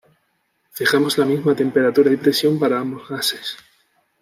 Fijamos 0.71 1.19
la 1.19 1.25
misma 1.25 1.53
temperatura 1.55 2.11
y 2.11 2.17
presión 2.17 2.57
para 2.57 2.79
ambos 2.79 3.07
gases. 3.07 3.55